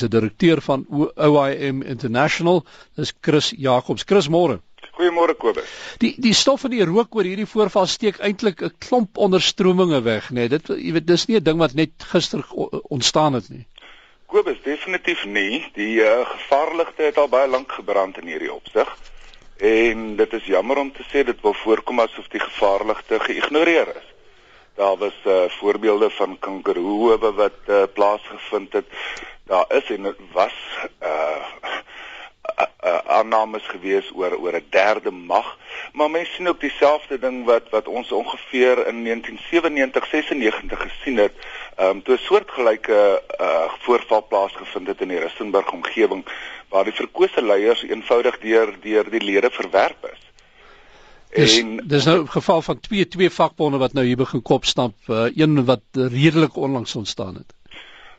[0.00, 2.64] se direkteur van OIM International,
[2.96, 4.06] dis Chris Jacobs.
[4.08, 4.60] Chris môre.
[5.00, 5.68] Goeiemôre Kobus.
[6.02, 10.30] Die die stof in die rook oor hierdie voorval steek eintlik 'n klomp onderstrominge weg,
[10.30, 10.44] nê.
[10.44, 10.48] Nee.
[10.48, 12.44] Dit jy weet dis nie 'n ding wat net gister
[12.96, 13.66] ontstaan het nie.
[14.26, 15.64] Kobus, definitief nie.
[15.74, 18.88] Die uh, gevaarligte het al baie lank gebrand in hierdie opsig.
[19.56, 24.08] En dit is jammer om te sê dit wil voorkom asof die gevaarligte geïgnoreer is.
[24.80, 28.86] Daar was uh, voorbeelde van kangeroewe wat uh, plaasgevind het.
[29.44, 30.54] Daar is en dit was
[31.02, 31.38] uh
[33.06, 35.58] aannames gewees oor oor 'n derde mag,
[35.92, 41.34] maar mense sien ook dieselfde ding wat wat ons ongeveer in 1997 96 gesien het,
[41.76, 46.24] ehm um, toe 'n soortgelyke uh voorval plaasgevind het in die Rustenburg omgewing
[46.68, 50.29] waar die verkose leiers eenvoudig deur deur die lede verwerp is.
[51.30, 54.96] Dis, en dis nou 'n geval van twee twee vakbonde wat nou hier begin kopstamp,
[55.08, 57.54] uh, een wat redelik onlangs ontstaan het.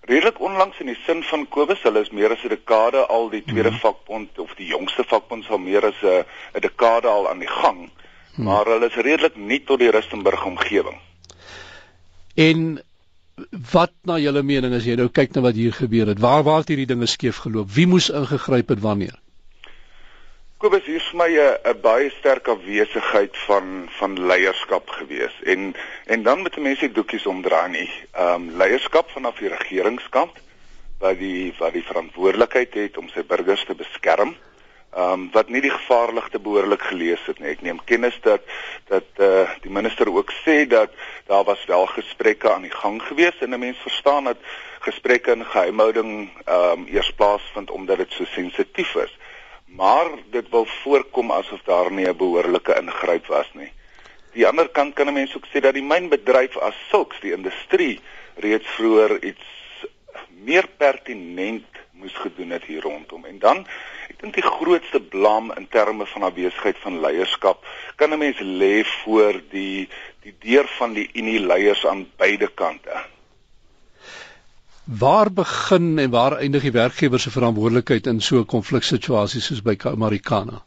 [0.00, 3.42] Redelik onlangs in die sin van Kobus, hulle is meer as 'n dekade al die
[3.42, 3.78] tweede hmm.
[3.78, 7.90] vakbond of die jongste vakbond sal meer as 'n 'n dekade al aan die gang.
[8.34, 8.44] Hmm.
[8.44, 10.98] Maar hulle is redelik nie tot die Rustenburg omgewing.
[12.34, 12.82] En
[13.72, 16.58] wat na julle mening as jy nou kyk na wat hier gebeur het, waar waar
[16.58, 17.70] het hierdie dinge skeef geloop?
[17.70, 19.18] Wie moes ingegryp het wanneer?
[20.60, 26.42] Kobus hier vir my 'n baie sterk afwesigheid van van leierskap gewees en en dan
[26.42, 27.88] met die mense doekies omdraai nie.
[28.12, 30.36] Ehm um, leierskap vanaf die regeringskant
[31.00, 34.34] wat die wat die verantwoordelikheid het om sy burgers te beskerm.
[34.92, 37.54] Ehm um, wat nie die gevaarligte behoorlik gelees het nie.
[37.54, 38.44] Ek neem kennis dat
[38.92, 40.92] dat eh uh, die minister ook sê dat
[41.26, 44.44] daar was wel gesprekke aan die gang gewees en 'n mens verstaan dat
[44.80, 49.19] gesprekke in geheimhouding ehm um, eers plaasvind omdat dit so sensitief is
[49.76, 53.72] maar dit wil voorkom asof daar nie 'n behoorlike ingryp was nie.
[54.32, 58.00] Die ander kant kan 'n mens ook sê dat die mynbedryf as sulks, die industrie
[58.36, 59.46] reeds vroeër iets
[60.44, 63.24] meer pertinent moes gedoen het hier rondom.
[63.24, 63.66] En dan
[64.08, 68.84] ek dink die grootste blame in terme van afwesigheid van leierskap kan 'n mens lê
[68.84, 69.88] voor die
[70.20, 72.92] die deur van die Unie leiers aan beide kante.
[74.98, 79.76] Waar begin en waar eindig die werkgewer se verantwoordelikheid in so 'n konfliksituasie soos by
[79.96, 80.62] Marikana?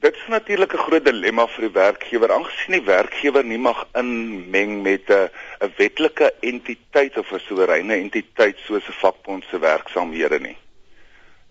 [0.00, 4.82] Dit is natuurlik 'n groot dilemma vir die werkgewer aangesien die werkgewer nie mag inmeng
[4.82, 5.28] met 'n
[5.60, 10.56] 'n wetlike entiteit of 'n soewereine entiteit soos 'n vakbond se werksaamhede nie.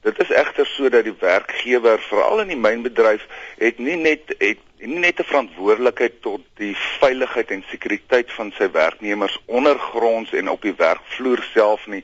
[0.03, 3.23] Dit is egter sodat die werkgewer veral in die mynbedryf
[3.57, 8.67] het nie net het nie net 'n verantwoordelikheid tot die veiligheid en sekuriteit van sy
[8.71, 12.03] werknemers ondergronds en op die werkvloer self nie,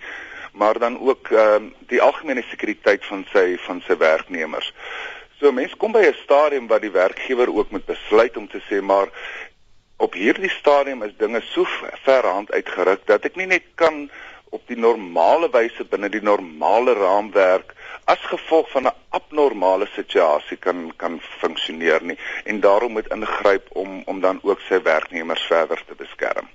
[0.53, 4.73] maar dan ook ehm uh, die algemene sekuriteit van sy van sy werknemers.
[5.39, 8.81] So mense kom by 'n stadium waar die werkgewer ook moet besluit om te sê
[8.81, 9.07] maar
[9.97, 11.65] op hierdie stadium is dinge so
[12.03, 14.09] ver hand uitgeruk dat ek nie net kan
[14.49, 17.75] op die normale wyse binne die normale raamwerk
[18.09, 24.01] as gevolg van 'n abnormale situasie kan kan funksioneer nie en daarom moet ingryp om
[24.05, 26.47] om dan ook sy werknemers verder te beskerm.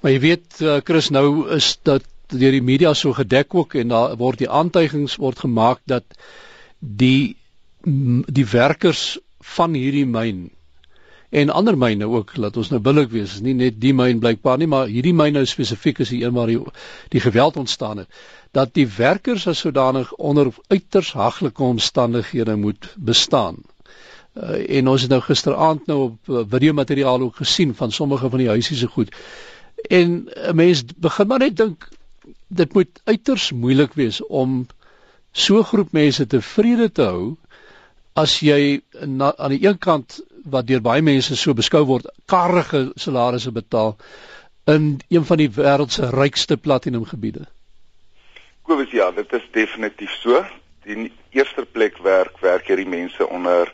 [0.00, 3.88] Maar jy weet uh, Chris nou is dat deur die media so gedek ook en
[3.88, 6.04] daar word die aantuigings word gemaak dat
[6.78, 7.36] die
[8.26, 9.18] die werkers
[9.56, 10.50] van hierdie myn
[11.32, 14.58] en ander myne ook laat ons nou billik wees is nie net die myn blykbaar
[14.60, 16.60] nie maar hierdie myn nou spesifiek is die een waar die,
[17.14, 18.22] die geweld ontstaan het
[18.52, 23.56] dat die werkers as sodanig onder uiters haglike omstandighede moet bestaan.
[24.34, 28.38] Uh, en ons het nou gisteraand nou op uh, videomateriaal ook gesien van sommige van
[28.38, 29.14] die huisies se goed.
[29.88, 31.88] En 'n mens begin maar net dink
[32.48, 34.66] dit moet uiters moeilik wees om
[35.32, 37.36] so groep mense tevrede te hou
[38.12, 42.90] as jy na, aan die een kant wat deur baie mense so beskou word karrige
[42.94, 43.96] salarisse betaal
[44.64, 47.46] in een van die wêreld se rykste platinum gebiede.
[48.62, 50.44] Kobus ja, dit is definitief so.
[50.84, 53.70] Die eerste plek werk werk hierdie mense onder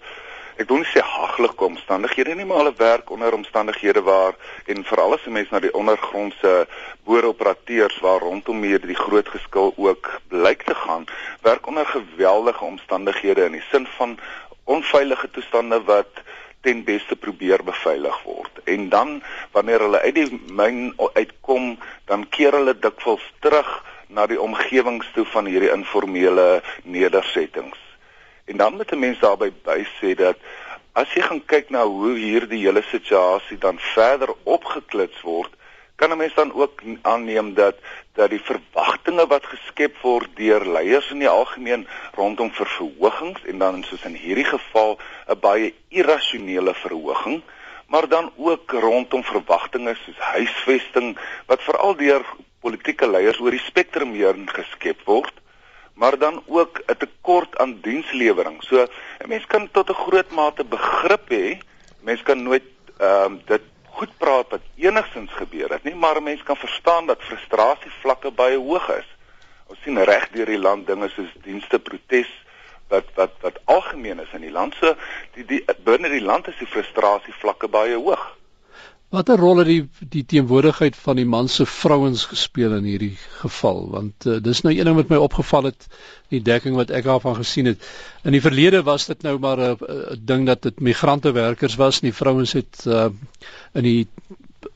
[0.59, 4.35] ek wil nie sê haglike omstandighede nie, maar hulle werk onder omstandighede waar
[4.67, 6.67] en veral as 'n mens na die ondergrondse
[7.05, 11.05] booroperateurs waar rondom hier die groot geskil ook blyk te gaan,
[11.43, 14.19] werk onder geweldige omstandighede in die sin van
[14.65, 16.11] onveilige toestande wat
[16.60, 18.60] ten beste probeer beveilig word.
[18.64, 19.22] En dan
[19.52, 23.69] wanneer hulle uit die myn uitkom, dan keer hulle dikwels terug
[24.08, 27.78] na die omgewings toe van hierdie informele nedersettings.
[28.49, 30.37] En dan moet 'n mens daarby bysê dat
[30.93, 35.52] as jy gaan kyk na hoe hierdie hele situasie dan verder opgeklits word,
[35.99, 37.77] kan 'n mens dan ook aanneem dat
[38.15, 43.83] dat die verwagtinge wat geskep word deur leiers in die algemeen rondom verhogings en dan
[43.83, 47.43] soos in hierdie geval 'n baie irrasionele verhoging
[47.87, 52.23] maar dan ook rondom verwagtinge soos huisvesting wat veral deur
[52.61, 55.35] politieke leiers oor die spektrum heen geskep word
[55.99, 58.62] maar dan ook 'n tekort aan dienslewering.
[58.62, 58.87] So
[59.19, 61.59] 'n mens kan tot 'n groot mate begrip hê.
[62.01, 62.62] Mens kan nooit
[62.99, 63.62] ehm um, dit
[63.99, 68.31] goed praat wat enigsins gebeur het nie, maar 'n mens kan verstaan dat frustrasie vlakke
[68.31, 69.09] baie hoog is.
[69.67, 72.31] Ons sien reg deur die land dinge soos dienste protes
[72.89, 74.75] wat wat wat algemeen is in die land.
[74.81, 74.95] So
[75.35, 78.38] die die binne die land is die frustrasie vlakke baie hoog.
[79.08, 83.87] Watter rol het die die teenwoordigheid van die man se vrouens gespeel in hierdie geval?
[83.94, 85.87] Want uh, dis nou een ding wat my opgeval het
[86.34, 87.87] die dekking wat ek daarvan gesien het.
[88.28, 92.12] In die verlede was dit nou maar 'n ding dat dit migrante werkers was, nie
[92.12, 93.08] vrouens het uh,
[93.72, 94.08] in die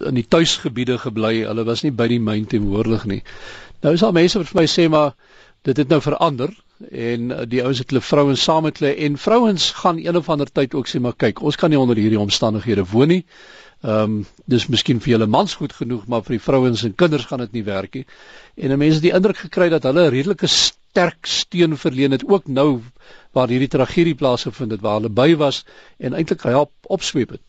[0.00, 1.44] in die tuisgebiede gebly.
[1.44, 3.22] Hulle was nie by die myn teenwoordig nie.
[3.84, 5.12] Nou is al mense wat vir my sê maar
[5.62, 6.56] dit het nou verander
[6.90, 10.28] en uh, die ouens het hulle vrouens saam met hulle en vrouens gaan een of
[10.28, 13.26] ander tyd ook sê maar kyk, ons kan nie onder hierdie omstandighede woon nie.
[13.82, 17.24] Ehm um, dis miskien vir julle mans goed genoeg, maar vir die vrouens en kinders
[17.26, 18.04] gaan dit nie werk nie.
[18.54, 22.46] En mense het die indruk gekry dat hulle 'n redelike sterk steun verleen het ook
[22.46, 22.80] nou
[23.32, 25.64] waar hierdie tragedie plaasgevind het waar hulle by was
[25.98, 27.42] en eintlik help opsweep het.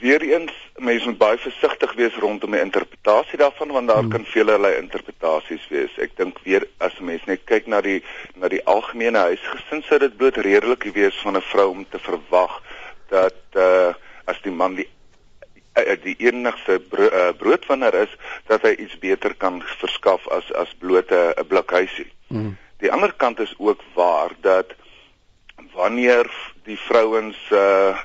[0.00, 4.10] Weereens, mense moet baie versigtig wees rondom die interpretasie daarvan want daar hmm.
[4.12, 5.92] kan velerlei interpretasies wees.
[5.96, 8.02] Ek dink weer as mense net kyk na die
[8.34, 12.60] na die algemene huisgesin sou dit bloot redelik wees van 'n vrou om te verwag
[13.08, 13.94] dat uh
[14.26, 14.88] as die man die
[15.76, 18.12] eh, eh, die enigste bro, uh, broodwinner is
[18.46, 22.10] dat hy iets beter kan verskaf as as blote 'n blik huisie.
[22.28, 22.56] Mm.
[22.80, 24.72] Die ander kant is ook waar dat
[25.72, 26.30] wanneer
[26.64, 27.98] die vrouens uh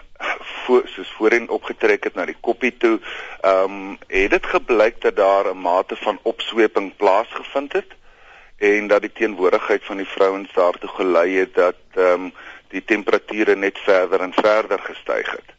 [0.66, 3.00] voor, soos voorheen opgetrek het na die koppie toe,
[3.42, 7.92] ehm um, het dit gebleik dat daar 'n mate van opsweping plaasgevind het
[8.58, 12.34] en dat die teenwoordigheid van die vrouens daartoe gelei het dat ehm um,
[12.68, 15.50] die temperature net verder en verder gestyg het.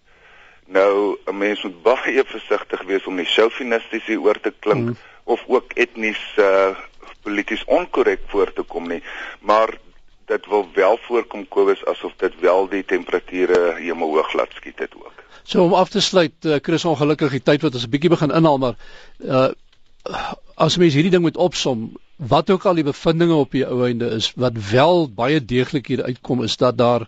[0.72, 4.96] Nou 'n mens moet baie versigtig wees om nie chauvinisties hieroor te klink mm.
[5.24, 6.74] of ook etnies uh
[7.22, 9.02] polities onkorrek voor te kom nie,
[9.40, 9.78] maar
[10.26, 15.22] dit wil wel voorkom Kobus asof dit wel die temperature hemelhoog laat skiet het ook.
[15.42, 18.34] So om af te sluit, uh, Chris ongelukkig die tyd wat ons 'n bietjie begin
[18.34, 18.74] inhaal, maar
[19.20, 19.50] uh
[20.54, 24.08] as mens hierdie ding moet opsom, wat ook al die bevindinge op die ou einde
[24.14, 27.06] is, wat wel baie deeglik hier uitkom is dat daar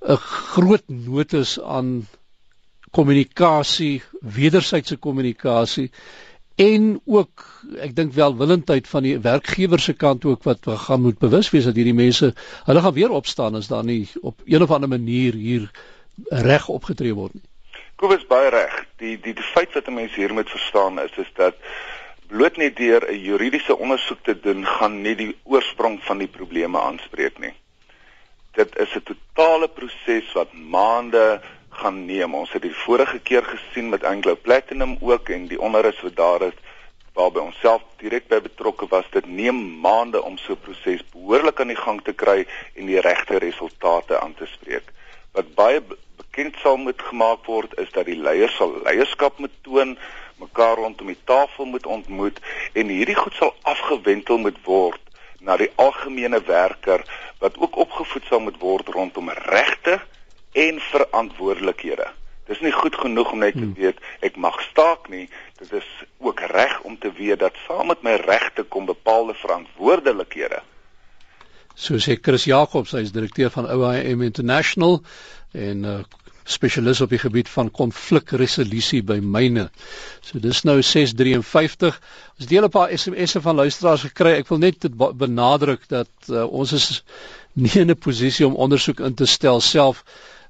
[0.00, 2.06] 'n groot nood is aan
[2.96, 5.90] kommunikasie, wederwysige kommunikasie
[6.56, 7.44] en ook
[7.84, 11.68] ek dink welwillendheid van die werkgewer se kant ook wat we gaan moet bewus wees
[11.68, 12.32] dat hierdie mense
[12.68, 15.68] hulle gaan weer opstaan as daar nie op een of ander manier hier
[16.48, 17.44] reg opgetree word nie.
[18.00, 18.72] Kobus baie reg.
[19.00, 21.54] Die die die feit wat 'n mens hier moet verstaan is is dat
[22.28, 26.80] bloot net deur 'n juridiese ondersoek te doen gaan nie die oorsprong van die probleme
[26.80, 27.54] aanspreek nie.
[28.52, 31.40] Dit is 'n totale proses wat maande
[31.86, 32.34] gaan neem.
[32.34, 36.42] Ons het die vorige keer gesien met Anglo Platinum ook en die onderus wat daar
[36.48, 36.56] is
[37.16, 39.06] waarby ons self direk by betrokke was.
[39.14, 43.00] Dit neem maande om so 'n proses behoorlik aan die gang te kry en die
[43.00, 44.90] regte resultate aan te spreek.
[45.32, 45.80] Wat baie
[46.16, 49.96] bekend sal moet gemaak word is dat die leiers sal leierskap moet toon,
[50.38, 52.38] mekaar rondom die tafel moet ontmoet
[52.72, 55.00] en hierdie goed sal afgewentel moet word
[55.40, 57.06] na die algemene werker
[57.38, 60.00] wat ook opgevoed sal moet word rondom regte
[60.56, 62.06] en verantwoordelikhede.
[62.46, 63.74] Dis nie goed genoeg om net te hmm.
[63.74, 65.26] weet ek mag staak nie.
[65.58, 65.88] Dit is
[66.22, 70.62] ook reg om te weet dat saam met my regte kom bepaalde verantwoordelikhede.
[71.76, 75.02] So sê Chris Jacobs, hy is direkteur van OIM International
[75.52, 76.04] en 'n uh,
[76.46, 79.66] spesialis op die gebied van konflikresolusie by myne.
[80.22, 81.98] So dis nou 653.
[82.38, 84.38] Ons deel 'n paar SMS'e van luisteraars gekry.
[84.38, 84.86] Ek wil net
[85.18, 87.02] benadruk dat uh, ons is
[87.52, 90.04] nie in 'n posisie om ondersoek in te stel self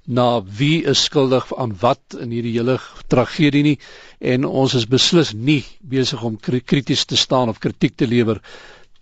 [0.06, 2.78] na wie is skuldig aan wat in hierdie hele
[3.10, 3.76] tragedie nie
[4.18, 8.40] en ons is beslis nie besig om krities te staan of kritiek te lewer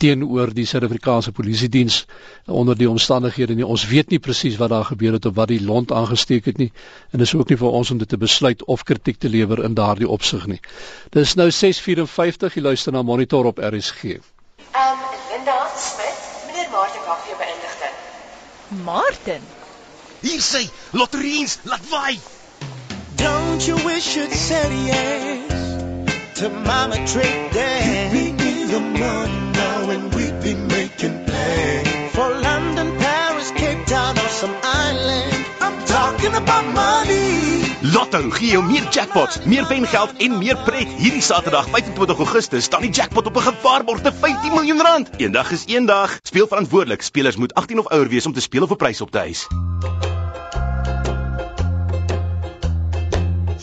[0.00, 2.00] teenoor die Suid-Afrikaanse polisie diens
[2.50, 3.66] onder die omstandighede nie.
[3.66, 6.70] Ons weet nie presies wat daar gebeur het of wat die lont aangesteek het nie
[7.12, 9.76] en dis ook nie vir ons om dit te besluit of kritiek te lewer in
[9.78, 10.60] daardie opsig nie.
[11.14, 14.18] Dis nou 6:54 jy luister na Monitor op RSG.
[14.74, 17.94] Um Linda Smit, meneer Martin wag vir beëindiging.
[18.84, 19.63] Martin
[20.24, 20.64] Hier sê,
[20.96, 22.18] lotteriens, laat waai.
[23.20, 28.10] Don't you wish you'd said yes to mama trick dad?
[28.10, 34.16] Give me your money now and we'd be making plans for London, Paris, Cape Town
[34.16, 35.44] or some island.
[35.60, 37.60] I'm talking about money.
[37.92, 40.88] Lotto gee jou meer jackpots, meer wengeld en meer pret.
[40.88, 45.10] Hierdie Saterdag, 25 Augustus, staan die jackpot op 'n gewaarborgde 15 miljoen rand.
[45.16, 46.18] Eendag is eendag.
[46.22, 47.02] Speel verantwoordelik.
[47.02, 49.46] Spelers moet 18 of ouer wees om te speel of 'n prys op te eis.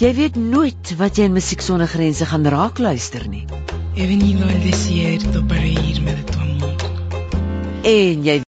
[0.01, 3.43] Jy weet nooit wat jy in musiek sonder grense gaan raak luister nie.
[3.93, 6.73] He venido al desierto para irme de tu amor.
[7.85, 8.37] En jy